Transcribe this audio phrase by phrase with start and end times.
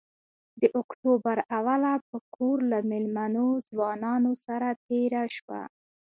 [0.61, 5.61] د اکتوبر اوله په کور له مېلمنو ځوانانو سره تېره شوه.